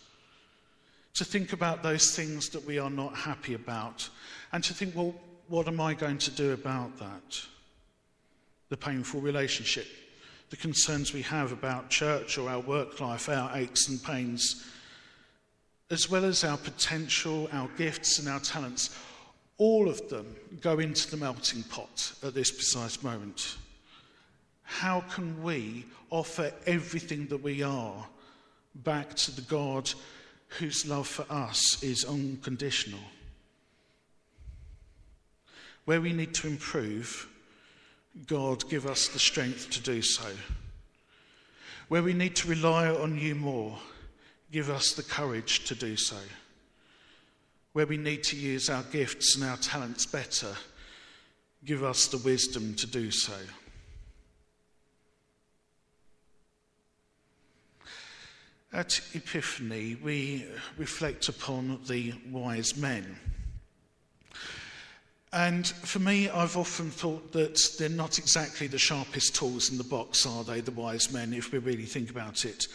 to 1.15 1.25
think 1.25 1.51
about 1.51 1.83
those 1.83 2.15
things 2.15 2.47
that 2.49 2.65
we 2.65 2.79
are 2.79 2.89
not 2.89 3.13
happy 3.15 3.55
about, 3.55 4.07
and 4.53 4.63
to 4.63 4.73
think, 4.73 4.95
well, 4.95 5.13
what 5.49 5.67
am 5.67 5.81
I 5.81 5.93
going 5.93 6.19
to 6.19 6.31
do 6.31 6.53
about 6.53 6.97
that? 6.99 7.41
The 8.69 8.77
painful 8.77 9.21
relationship, 9.21 9.87
the 10.49 10.57
concerns 10.57 11.13
we 11.13 11.21
have 11.23 11.51
about 11.51 11.89
church 11.89 12.37
or 12.37 12.49
our 12.49 12.59
work 12.59 12.99
life, 12.99 13.29
our 13.29 13.51
aches 13.55 13.89
and 13.89 14.01
pains, 14.03 14.65
as 15.91 16.09
well 16.09 16.23
as 16.23 16.43
our 16.43 16.57
potential, 16.57 17.49
our 17.51 17.67
gifts, 17.77 18.19
and 18.19 18.27
our 18.27 18.39
talents, 18.39 18.95
all 19.57 19.89
of 19.89 20.07
them 20.09 20.35
go 20.61 20.79
into 20.79 21.09
the 21.11 21.17
melting 21.17 21.63
pot 21.63 22.13
at 22.23 22.33
this 22.33 22.51
precise 22.51 23.03
moment. 23.03 23.57
How 24.63 25.01
can 25.01 25.41
we 25.43 25.85
offer 26.11 26.51
everything 26.65 27.25
that 27.27 27.41
we 27.41 27.63
are 27.63 28.07
back 28.75 29.15
to 29.15 29.35
the 29.35 29.41
God 29.41 29.91
whose 30.59 30.87
love 30.87 31.07
for 31.07 31.25
us 31.29 31.81
is 31.81 32.05
unconditional? 32.05 32.99
Where 35.85 36.01
we 36.01 36.13
need 36.13 36.35
to 36.35 36.47
improve, 36.47 37.27
God, 38.27 38.69
give 38.69 38.85
us 38.85 39.07
the 39.07 39.19
strength 39.19 39.69
to 39.71 39.81
do 39.81 40.01
so. 40.01 40.29
Where 41.87 42.03
we 42.03 42.13
need 42.13 42.35
to 42.37 42.47
rely 42.47 42.87
on 42.87 43.17
you 43.17 43.35
more, 43.35 43.77
give 44.51 44.69
us 44.69 44.93
the 44.93 45.03
courage 45.03 45.65
to 45.65 45.75
do 45.75 45.95
so. 45.95 46.17
Where 47.73 47.87
we 47.87 47.97
need 47.97 48.23
to 48.25 48.35
use 48.35 48.69
our 48.69 48.83
gifts 48.83 49.35
and 49.35 49.43
our 49.43 49.57
talents 49.57 50.05
better, 50.05 50.55
give 51.65 51.83
us 51.83 52.07
the 52.07 52.17
wisdom 52.17 52.75
to 52.75 52.87
do 52.87 53.11
so. 53.11 53.33
At 58.71 59.01
Epiphany, 59.15 59.95
we 59.95 60.45
reflect 60.77 61.27
upon 61.27 61.79
the 61.87 62.13
wise 62.29 62.77
men. 62.77 63.17
And 65.31 65.67
for 65.67 65.99
me, 65.99 66.27
I've 66.27 66.57
often 66.57 66.89
thought 66.89 67.33
that 67.33 67.59
they're 67.77 67.87
not 67.87 68.17
exactly 68.17 68.65
the 68.65 68.79
sharpest 68.79 69.35
tools 69.35 69.69
in 69.69 69.77
the 69.77 69.83
box, 69.83 70.25
are 70.25 70.43
they, 70.43 70.61
the 70.61 70.71
wise 70.71 71.11
men, 71.11 71.33
if 71.33 71.51
we 71.51 71.59
really 71.59 71.85
think 71.85 72.09
about 72.09 72.45
it? 72.45 72.67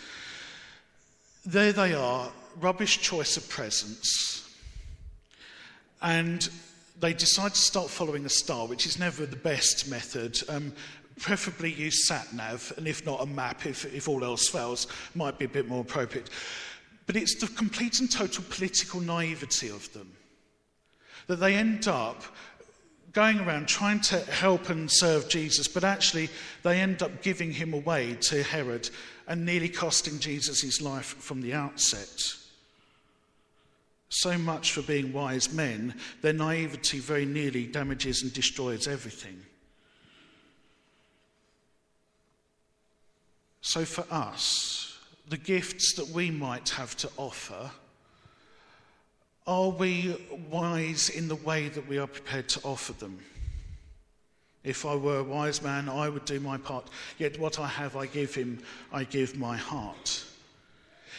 There 1.45 1.73
they 1.73 1.95
are, 1.95 2.31
rubbish 2.61 3.01
choice 3.01 3.37
of 3.37 3.49
presents. 3.49 4.49
And 6.01 6.49
they 7.01 7.13
decide 7.13 7.55
to 7.55 7.61
start 7.61 7.91
following 7.91 8.25
a 8.25 8.31
star, 8.31 8.69
which 8.69 8.87
is 8.87 9.01
never 9.01 9.27
the 9.27 9.37
best 9.37 9.89
method. 9.89 10.39
Um, 10.49 10.73
preferably 11.19 11.73
use 11.73 12.07
sat 12.07 12.33
nav, 12.33 12.73
and 12.77 12.87
if 12.87 13.05
not 13.05 13.21
a 13.21 13.27
map, 13.27 13.67
if, 13.67 13.93
if 13.93 14.09
all 14.09 14.23
else 14.23 14.49
fails, 14.49 14.87
might 15.17 15.39
be 15.41 15.45
a 15.45 15.49
bit 15.49 15.67
more 15.67 15.81
appropriate. 15.81 16.31
But 17.07 17.17
it's 17.17 17.35
the 17.41 17.49
complete 17.49 17.99
and 17.99 18.11
total 18.11 18.45
political 18.49 19.01
naivety 19.01 19.71
of 19.71 19.93
them 19.93 20.13
that 21.27 21.37
they 21.37 21.55
end 21.55 21.89
up 21.89 22.23
going 23.13 23.39
around 23.39 23.67
trying 23.67 24.01
to 24.01 24.19
help 24.19 24.69
and 24.69 24.91
serve 24.91 25.29
Jesus, 25.29 25.69
but 25.69 25.85
actually 25.85 26.29
they 26.63 26.81
end 26.81 27.03
up 27.03 27.23
giving 27.23 27.53
him 27.53 27.73
away 27.73 28.17
to 28.21 28.43
Herod 28.43 28.91
and 29.27 29.47
nearly 29.47 29.69
costing 29.69 30.19
Jesus 30.19 30.61
his 30.61 30.83
life 30.83 31.17
from 31.19 31.41
the 31.41 31.55
outset. 31.55 32.35
So 34.09 34.37
much 34.37 34.73
for 34.73 34.83
being 34.83 35.13
wise 35.13 35.53
men, 35.53 35.95
their 36.23 36.33
naivety 36.33 36.99
very 36.99 37.25
nearly 37.25 37.67
damages 37.67 38.23
and 38.23 38.33
destroys 38.33 38.87
everything. 38.87 39.41
So, 43.61 43.85
for 43.85 44.05
us, 44.11 44.99
the 45.29 45.39
gifts 45.39 45.95
that 45.95 46.09
we 46.09 46.31
might 46.31 46.69
have 46.71 46.97
to 46.99 47.11
offer 47.17 47.71
are 49.47 49.69
we 49.69 50.17
wise 50.51 51.11
in 51.11 51.29
the 51.29 51.35
way 51.35 51.69
that 51.69 51.87
we 51.87 51.99
are 51.99 52.07
prepared 52.07 52.49
to 52.51 52.61
offer 52.63 52.93
them? 52.95 53.19
If 54.63 54.87
I 54.87 54.95
were 54.95 55.19
a 55.19 55.25
wise 55.25 55.63
man, 55.63 55.91
I 55.91 56.09
would 56.09 56.25
do 56.25 56.41
my 56.41 56.57
part. 56.57 56.89
Yet 57.19 57.39
what 57.39 57.61
I 57.61 57.69
have, 57.69 57.97
I 57.97 58.07
give 58.07 58.35
him, 58.35 58.63
I 58.93 59.05
give 59.05 59.37
my 59.37 59.59
heart. 59.59 60.25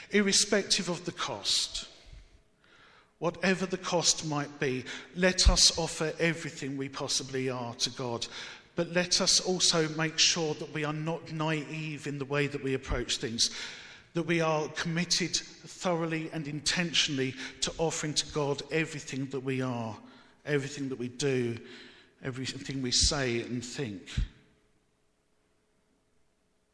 Irrespective 0.09 0.89
of 0.89 1.05
the 1.05 1.11
cost, 1.11 1.87
whatever 3.19 3.67
the 3.67 3.77
cost 3.77 4.25
might 4.25 4.59
be, 4.59 4.83
let 5.15 5.47
us 5.47 5.77
offer 5.77 6.11
everything 6.19 6.75
we 6.75 6.89
possibly 6.89 7.49
are 7.49 7.75
to 7.75 7.91
God. 7.91 8.25
But 8.75 8.91
let 8.91 9.21
us 9.21 9.39
also 9.39 9.87
make 9.89 10.17
sure 10.17 10.55
that 10.55 10.73
we 10.73 10.83
are 10.83 10.93
not 10.93 11.31
naive 11.31 12.07
in 12.07 12.17
the 12.17 12.25
way 12.25 12.47
that 12.47 12.63
we 12.63 12.73
approach 12.73 13.17
things 13.17 13.51
that 14.15 14.25
we 14.25 14.41
are 14.41 14.67
committed 14.69 15.35
thoroughly 15.35 16.31
and 16.33 16.47
intentionally 16.47 17.35
to 17.61 17.71
offering 17.77 18.15
to 18.15 18.25
God 18.33 18.63
everything 18.71 19.27
that 19.27 19.41
we 19.41 19.61
are, 19.61 19.95
everything 20.45 20.89
that 20.89 20.97
we 20.97 21.09
do, 21.09 21.57
everything 22.23 22.81
we 22.81 22.91
say 22.91 23.41
and 23.41 23.63
think. 23.63 24.01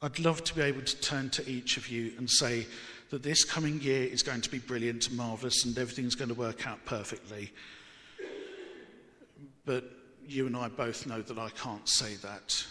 I'd 0.02 0.20
love 0.20 0.44
to 0.46 0.56
be 0.56 0.62
able 0.62 0.82
to 0.82 1.02
turn 1.02 1.30
to 1.32 1.48
each 1.50 1.78
of 1.78 1.90
you 1.90 2.14
and 2.18 2.30
say, 2.30 2.66
that 3.12 3.24
this 3.24 3.44
coming 3.44 3.82
year 3.82 4.04
is 4.04 4.24
going 4.24 4.40
to 4.40 4.50
be 4.50 4.58
brilliant 4.58 5.10
and 5.10 5.18
marvellous 5.18 5.66
and 5.66 5.78
everything's 5.78 6.16
going 6.16 6.30
to 6.30 6.36
work 6.36 6.66
out 6.66 6.84
perfectly. 6.86 7.52
But 9.66 9.84
you 10.26 10.48
and 10.48 10.56
I 10.56 10.70
both 10.70 11.06
know 11.06 11.22
that 11.22 11.38
I 11.38 11.50
can't 11.50 11.88
say 11.88 12.16
that. 12.16 12.66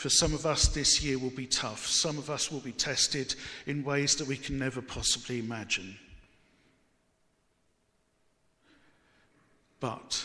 For 0.00 0.08
some 0.08 0.32
of 0.32 0.46
us, 0.46 0.66
this 0.68 1.02
year 1.02 1.18
will 1.18 1.28
be 1.28 1.46
tough. 1.46 1.86
Some 1.86 2.16
of 2.16 2.30
us 2.30 2.50
will 2.50 2.60
be 2.60 2.72
tested 2.72 3.34
in 3.66 3.84
ways 3.84 4.16
that 4.16 4.26
we 4.26 4.38
can 4.38 4.58
never 4.58 4.80
possibly 4.80 5.38
imagine. 5.38 5.94
But 9.78 10.24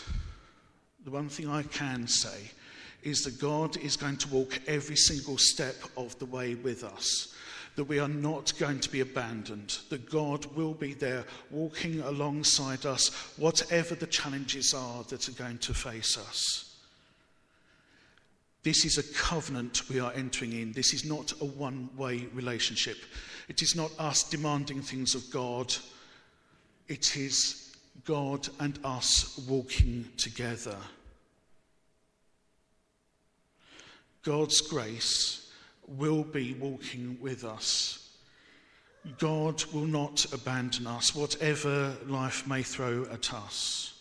the 1.04 1.10
one 1.10 1.28
thing 1.28 1.50
I 1.50 1.62
can 1.62 2.08
say 2.08 2.52
is 3.02 3.20
that 3.24 3.38
God 3.38 3.76
is 3.76 3.98
going 3.98 4.16
to 4.16 4.28
walk 4.30 4.58
every 4.66 4.96
single 4.96 5.36
step 5.36 5.76
of 5.98 6.18
the 6.18 6.24
way 6.24 6.54
with 6.54 6.82
us. 6.82 7.34
That 7.74 7.84
we 7.84 7.98
are 7.98 8.08
not 8.08 8.54
going 8.58 8.80
to 8.80 8.90
be 8.90 9.02
abandoned, 9.02 9.76
that 9.90 10.10
God 10.10 10.46
will 10.56 10.72
be 10.72 10.94
there 10.94 11.26
walking 11.50 12.00
alongside 12.00 12.86
us, 12.86 13.08
whatever 13.36 13.94
the 13.94 14.06
challenges 14.06 14.72
are 14.72 15.04
that 15.10 15.28
are 15.28 15.32
going 15.32 15.58
to 15.58 15.74
face 15.74 16.16
us. 16.16 16.75
This 18.66 18.84
is 18.84 18.98
a 18.98 19.12
covenant 19.14 19.88
we 19.88 20.00
are 20.00 20.12
entering 20.16 20.52
in. 20.52 20.72
This 20.72 20.92
is 20.92 21.04
not 21.04 21.32
a 21.40 21.44
one 21.44 21.88
way 21.96 22.26
relationship. 22.34 22.96
It 23.46 23.62
is 23.62 23.76
not 23.76 23.92
us 23.96 24.28
demanding 24.28 24.82
things 24.82 25.14
of 25.14 25.30
God. 25.30 25.72
It 26.88 27.16
is 27.16 27.76
God 28.04 28.48
and 28.58 28.76
us 28.82 29.38
walking 29.48 30.08
together. 30.16 30.76
God's 34.24 34.60
grace 34.60 35.48
will 35.86 36.24
be 36.24 36.54
walking 36.54 37.18
with 37.20 37.44
us. 37.44 38.16
God 39.18 39.62
will 39.66 39.86
not 39.86 40.26
abandon 40.32 40.88
us, 40.88 41.14
whatever 41.14 41.96
life 42.08 42.48
may 42.48 42.64
throw 42.64 43.04
at 43.12 43.32
us. 43.32 43.95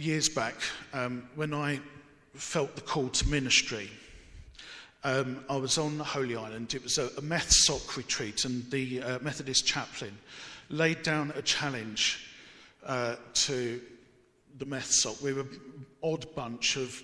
Years 0.00 0.30
back, 0.30 0.54
um, 0.94 1.28
when 1.34 1.52
I 1.52 1.78
felt 2.32 2.74
the 2.74 2.80
call 2.80 3.10
to 3.10 3.28
ministry, 3.28 3.90
um, 5.04 5.44
I 5.50 5.56
was 5.56 5.76
on 5.76 5.98
Holy 5.98 6.34
Island. 6.34 6.72
It 6.72 6.82
was 6.82 6.96
a, 6.96 7.08
a 7.18 7.20
MethSoc 7.20 7.98
retreat, 7.98 8.46
and 8.46 8.70
the 8.70 9.02
uh, 9.02 9.18
Methodist 9.20 9.66
chaplain 9.66 10.16
laid 10.70 11.02
down 11.02 11.34
a 11.36 11.42
challenge 11.42 12.26
uh, 12.86 13.16
to 13.34 13.78
the 14.56 14.64
MethSoc. 14.64 15.20
We 15.20 15.34
were 15.34 15.42
an 15.42 15.84
odd 16.02 16.34
bunch 16.34 16.76
of 16.76 17.02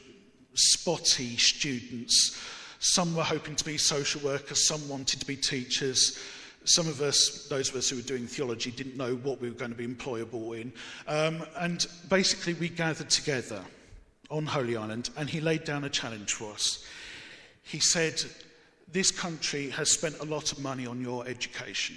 spotty 0.55 1.37
students. 1.37 2.41
Some 2.79 3.15
were 3.15 3.25
hoping 3.25 3.57
to 3.57 3.65
be 3.67 3.77
social 3.77 4.23
workers, 4.23 4.67
some 4.67 4.89
wanted 4.89 5.21
to 5.21 5.27
be 5.27 5.37
teachers. 5.37 6.19
Some 6.67 6.89
of 6.89 7.01
us, 7.01 7.47
those 7.49 7.71
of 7.71 7.77
us 7.77 7.89
who 7.89 7.97
were 7.97 8.03
doing 8.03 8.27
theology, 8.27 8.73
didn't 8.73 8.97
know 8.97 9.15
what 9.17 9.41
we 9.41 9.49
were 9.49 9.55
going 9.55 9.71
to 9.71 9.77
be 9.77 9.87
employable 9.87 10.61
in. 10.61 10.73
Um, 11.07 11.47
and 11.59 11.87
basically, 12.09 12.55
we 12.55 12.69
gathered 12.69 13.09
together 13.09 13.63
on 14.31 14.47
Holy 14.47 14.77
Island, 14.77 15.11
and 15.17 15.31
he 15.31 15.41
laid 15.41 15.63
down 15.63 15.85
a 15.85 15.89
challenge 15.89 16.33
for 16.33 16.53
us. 16.53 16.85
He 17.63 17.79
said, 17.79 18.21
This 18.91 19.13
country 19.13 19.71
has 19.71 19.93
spent 19.93 20.19
a 20.19 20.25
lot 20.25 20.51
of 20.51 20.59
money 20.59 20.87
on 20.87 21.01
your 21.01 21.27
education. 21.29 21.97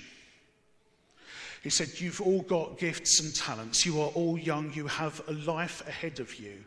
He 1.64 1.72
said, 1.72 1.90
You've 2.00 2.22
all 2.22 2.44
got 2.44 2.78
gifts 2.78 3.20
and 3.20 3.36
talents. 3.36 3.86
You 3.86 4.00
are 4.02 4.10
all 4.10 4.38
young. 4.38 4.72
You 4.74 4.86
have 4.86 5.22
a 5.28 5.34
life 5.34 5.86
ahead 5.88 6.20
of 6.20 6.40
you. 6.40 6.64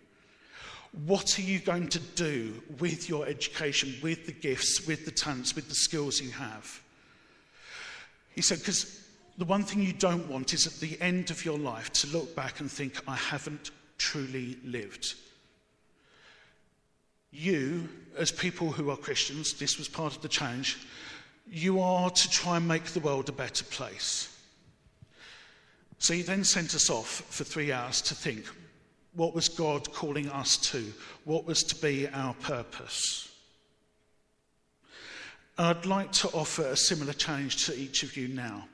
What 1.06 1.38
are 1.38 1.42
you 1.42 1.58
going 1.58 1.88
to 1.88 1.98
do 2.00 2.62
with 2.78 3.08
your 3.08 3.26
education, 3.26 3.94
with 4.02 4.26
the 4.26 4.32
gifts, 4.32 4.86
with 4.86 5.04
the 5.04 5.10
talents, 5.10 5.54
with 5.54 5.68
the 5.68 5.74
skills 5.74 6.20
you 6.20 6.30
have? 6.32 6.81
He 8.34 8.42
said, 8.42 8.58
Because 8.58 9.06
the 9.38 9.44
one 9.44 9.62
thing 9.62 9.82
you 9.82 9.92
don't 9.92 10.28
want 10.28 10.54
is 10.54 10.66
at 10.66 10.74
the 10.74 11.00
end 11.00 11.30
of 11.30 11.44
your 11.44 11.58
life 11.58 11.92
to 11.94 12.06
look 12.08 12.34
back 12.36 12.60
and 12.60 12.70
think, 12.70 13.00
I 13.08 13.16
haven't 13.16 13.70
truly 13.98 14.58
lived. 14.64 15.14
You, 17.30 17.88
as 18.16 18.30
people 18.30 18.70
who 18.70 18.90
are 18.90 18.96
Christians, 18.96 19.54
this 19.54 19.78
was 19.78 19.88
part 19.88 20.14
of 20.14 20.22
the 20.22 20.28
challenge, 20.28 20.78
you 21.50 21.80
are 21.80 22.10
to 22.10 22.30
try 22.30 22.58
and 22.58 22.68
make 22.68 22.84
the 22.84 23.00
world 23.00 23.28
a 23.28 23.32
better 23.32 23.64
place. 23.64 24.28
So 25.98 26.14
he 26.14 26.22
then 26.22 26.44
sent 26.44 26.74
us 26.74 26.90
off 26.90 27.08
for 27.30 27.44
three 27.44 27.72
hours 27.72 28.02
to 28.02 28.14
think 28.14 28.46
what 29.14 29.34
was 29.34 29.48
God 29.48 29.92
calling 29.92 30.28
us 30.30 30.56
to? 30.56 30.92
What 31.24 31.44
was 31.44 31.62
to 31.64 31.76
be 31.76 32.08
our 32.08 32.34
purpose? 32.34 33.31
I'd 35.58 35.86
like 35.86 36.12
to 36.12 36.28
offer 36.28 36.62
a 36.62 36.76
similar 36.76 37.12
challenge 37.12 37.66
to 37.66 37.78
each 37.78 38.02
of 38.02 38.16
you 38.16 38.28
now. 38.28 38.66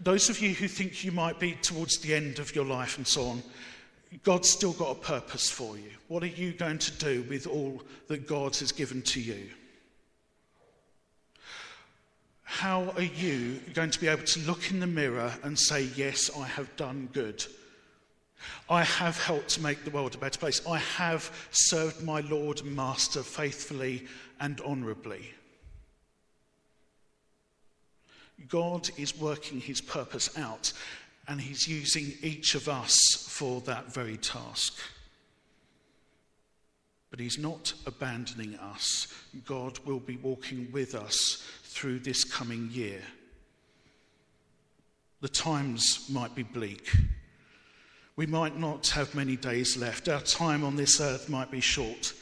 Those 0.00 0.28
of 0.28 0.40
you 0.40 0.50
who 0.54 0.66
think 0.66 1.04
you 1.04 1.12
might 1.12 1.38
be 1.38 1.52
towards 1.52 1.98
the 1.98 2.14
end 2.14 2.38
of 2.38 2.54
your 2.54 2.64
life 2.64 2.96
and 2.96 3.06
so 3.06 3.26
on, 3.26 3.42
God's 4.22 4.50
still 4.50 4.72
got 4.72 4.92
a 4.92 5.00
purpose 5.00 5.50
for 5.50 5.76
you. 5.76 5.90
What 6.08 6.22
are 6.22 6.26
you 6.26 6.52
going 6.52 6.78
to 6.78 6.92
do 6.92 7.22
with 7.28 7.46
all 7.46 7.82
that 8.08 8.26
God 8.26 8.56
has 8.56 8.72
given 8.72 9.02
to 9.02 9.20
you? 9.20 9.50
how 12.54 12.84
are 12.96 13.02
you 13.02 13.60
going 13.74 13.90
to 13.90 14.00
be 14.00 14.06
able 14.06 14.22
to 14.22 14.38
look 14.46 14.70
in 14.70 14.78
the 14.78 14.86
mirror 14.86 15.32
and 15.42 15.58
say, 15.58 15.88
Yes, 15.96 16.30
I 16.38 16.46
have 16.46 16.74
done 16.76 17.08
good? 17.12 17.44
I 18.70 18.84
have 18.84 19.20
helped 19.20 19.48
to 19.50 19.60
make 19.60 19.84
the 19.84 19.90
world 19.90 20.14
a 20.14 20.18
better 20.18 20.38
place. 20.38 20.64
I 20.66 20.78
have 20.78 21.48
served 21.50 22.02
my 22.04 22.20
Lord 22.20 22.60
and 22.60 22.76
Master 22.76 23.22
faithfully 23.22 24.06
and 24.38 24.60
honourably. 24.60 25.32
God 28.48 28.88
is 28.96 29.18
working 29.18 29.60
his 29.60 29.80
purpose 29.80 30.36
out, 30.38 30.72
and 31.28 31.40
he's 31.40 31.66
using 31.68 32.12
each 32.22 32.54
of 32.54 32.68
us 32.68 32.96
for 33.28 33.60
that 33.62 33.92
very 33.92 34.16
task. 34.16 34.78
But 37.10 37.20
he's 37.20 37.38
not 37.38 37.72
abandoning 37.86 38.56
us. 38.56 39.06
God 39.46 39.78
will 39.86 40.00
be 40.00 40.16
walking 40.16 40.70
with 40.72 40.94
us 40.94 41.42
through 41.62 42.00
this 42.00 42.24
coming 42.24 42.68
year. 42.72 43.00
The 45.20 45.28
times 45.28 46.06
might 46.10 46.34
be 46.34 46.42
bleak. 46.42 46.92
We 48.16 48.26
might 48.26 48.58
not 48.58 48.88
have 48.88 49.14
many 49.14 49.36
days 49.36 49.76
left. 49.76 50.08
Our 50.08 50.20
time 50.20 50.64
on 50.64 50.76
this 50.76 51.00
earth 51.00 51.28
might 51.28 51.50
be 51.50 51.60
short. 51.60 52.12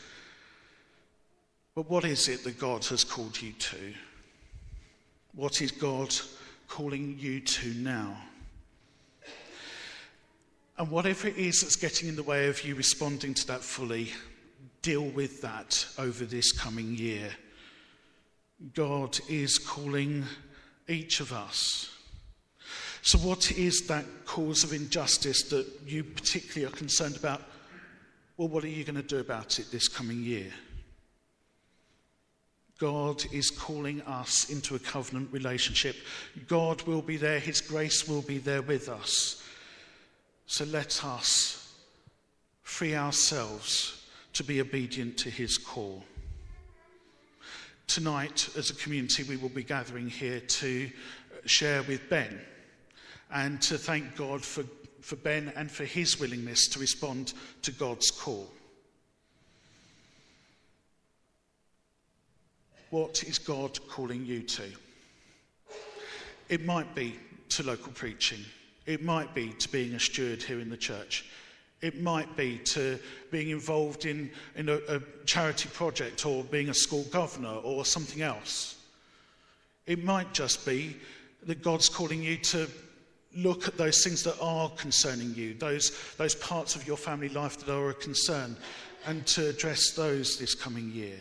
But 1.74 1.90
what 1.90 2.04
is 2.04 2.28
it 2.28 2.44
that 2.44 2.58
God 2.58 2.84
has 2.86 3.02
called 3.02 3.40
you 3.40 3.52
to? 3.52 3.94
What 5.34 5.62
is 5.62 5.70
God 5.70 6.14
calling 6.68 7.16
you 7.18 7.40
to 7.40 7.68
now? 7.74 8.16
And 10.78 10.90
whatever 10.90 11.28
it 11.28 11.36
is 11.36 11.60
that's 11.60 11.76
getting 11.76 12.08
in 12.08 12.16
the 12.16 12.22
way 12.22 12.48
of 12.48 12.64
you 12.64 12.74
responding 12.74 13.34
to 13.34 13.46
that 13.46 13.62
fully, 13.62 14.10
deal 14.82 15.04
with 15.04 15.40
that 15.42 15.86
over 15.96 16.24
this 16.24 16.52
coming 16.52 16.94
year. 16.96 17.30
God 18.74 19.18
is 19.28 19.58
calling 19.58 20.24
each 20.88 21.20
of 21.20 21.32
us. 21.32 21.90
So, 23.02 23.18
what 23.18 23.50
is 23.52 23.86
that 23.88 24.04
cause 24.26 24.64
of 24.64 24.72
injustice 24.72 25.42
that 25.44 25.66
you 25.86 26.04
particularly 26.04 26.72
are 26.72 26.76
concerned 26.76 27.16
about? 27.16 27.42
Well, 28.36 28.48
what 28.48 28.64
are 28.64 28.68
you 28.68 28.84
going 28.84 28.96
to 28.96 29.02
do 29.02 29.18
about 29.18 29.58
it 29.58 29.70
this 29.72 29.88
coming 29.88 30.22
year? 30.22 30.52
God 32.82 33.24
is 33.32 33.48
calling 33.48 34.02
us 34.02 34.50
into 34.50 34.74
a 34.74 34.78
covenant 34.80 35.28
relationship. 35.30 35.94
God 36.48 36.82
will 36.82 37.00
be 37.00 37.16
there, 37.16 37.38
His 37.38 37.60
grace 37.60 38.08
will 38.08 38.22
be 38.22 38.38
there 38.38 38.60
with 38.60 38.88
us. 38.88 39.40
So 40.46 40.64
let 40.64 41.04
us 41.04 41.76
free 42.64 42.96
ourselves 42.96 44.04
to 44.32 44.42
be 44.42 44.60
obedient 44.60 45.16
to 45.18 45.30
His 45.30 45.58
call. 45.58 46.02
Tonight, 47.86 48.48
as 48.56 48.70
a 48.70 48.74
community, 48.74 49.22
we 49.22 49.36
will 49.36 49.48
be 49.48 49.62
gathering 49.62 50.10
here 50.10 50.40
to 50.40 50.90
share 51.44 51.84
with 51.84 52.10
Ben 52.10 52.40
and 53.32 53.62
to 53.62 53.78
thank 53.78 54.16
God 54.16 54.42
for, 54.42 54.64
for 55.02 55.14
Ben 55.14 55.52
and 55.54 55.70
for 55.70 55.84
his 55.84 56.18
willingness 56.18 56.66
to 56.70 56.80
respond 56.80 57.34
to 57.62 57.70
God's 57.70 58.10
call. 58.10 58.50
What 62.92 63.24
is 63.24 63.38
God 63.38 63.80
calling 63.88 64.26
you 64.26 64.42
to? 64.42 64.64
It 66.50 66.62
might 66.66 66.94
be 66.94 67.18
to 67.48 67.62
local 67.62 67.90
preaching. 67.92 68.40
It 68.84 69.02
might 69.02 69.34
be 69.34 69.48
to 69.48 69.72
being 69.72 69.94
a 69.94 69.98
steward 69.98 70.42
here 70.42 70.60
in 70.60 70.68
the 70.68 70.76
church. 70.76 71.24
It 71.80 72.02
might 72.02 72.36
be 72.36 72.58
to 72.58 72.98
being 73.30 73.48
involved 73.48 74.04
in, 74.04 74.30
in 74.56 74.68
a, 74.68 74.78
a 74.90 75.00
charity 75.24 75.70
project 75.70 76.26
or 76.26 76.44
being 76.44 76.68
a 76.68 76.74
school 76.74 77.04
governor 77.04 77.54
or 77.54 77.86
something 77.86 78.20
else. 78.20 78.76
It 79.86 80.04
might 80.04 80.34
just 80.34 80.66
be 80.66 80.94
that 81.44 81.62
God's 81.62 81.88
calling 81.88 82.22
you 82.22 82.36
to 82.36 82.68
look 83.34 83.68
at 83.68 83.78
those 83.78 84.04
things 84.04 84.22
that 84.24 84.38
are 84.38 84.68
concerning 84.68 85.34
you, 85.34 85.54
those, 85.54 85.98
those 86.18 86.34
parts 86.34 86.76
of 86.76 86.86
your 86.86 86.98
family 86.98 87.30
life 87.30 87.56
that 87.56 87.74
are 87.74 87.88
a 87.88 87.94
concern, 87.94 88.54
and 89.06 89.26
to 89.28 89.48
address 89.48 89.92
those 89.92 90.36
this 90.38 90.54
coming 90.54 90.90
year. 90.90 91.16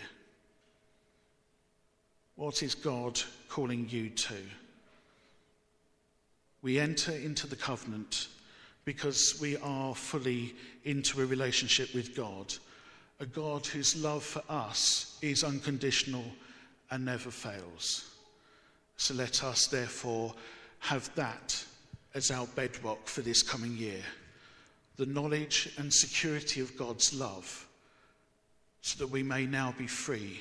What 2.42 2.64
is 2.64 2.74
God 2.74 3.22
calling 3.50 3.88
you 3.88 4.10
to? 4.10 4.34
We 6.64 6.80
enter 6.80 7.12
into 7.12 7.46
the 7.46 7.56
covenant 7.56 8.30
because 8.84 9.38
we 9.40 9.58
are 9.58 9.94
fully 9.94 10.56
into 10.84 11.22
a 11.22 11.26
relationship 11.28 11.94
with 11.94 12.16
God, 12.16 12.52
a 13.20 13.28
God 13.28 13.68
whose 13.68 13.96
love 13.96 14.24
for 14.24 14.42
us 14.50 15.20
is 15.22 15.44
unconditional 15.44 16.26
and 16.90 17.06
never 17.06 17.30
fails. 17.30 18.10
So 18.98 19.14
let 19.14 19.44
us 19.44 19.68
therefore 19.68 20.34
have 20.80 21.14
that 21.14 21.64
as 22.16 22.32
our 22.32 22.48
bedrock 22.56 23.06
for 23.06 23.22
this 23.22 23.44
coming 23.44 23.78
year 23.78 24.02
the 24.96 25.06
knowledge 25.06 25.76
and 25.78 25.94
security 25.94 26.60
of 26.60 26.76
God's 26.76 27.14
love, 27.14 27.68
so 28.82 28.98
that 28.98 29.12
we 29.12 29.22
may 29.22 29.46
now 29.46 29.76
be 29.78 29.86
free 29.86 30.40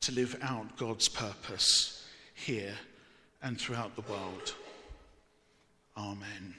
to 0.00 0.12
live 0.12 0.38
out 0.42 0.76
God's 0.76 1.08
purpose 1.08 2.04
here 2.34 2.74
and 3.42 3.58
throughout 3.60 3.94
the 3.96 4.02
world. 4.02 4.54
Amen. 5.96 6.54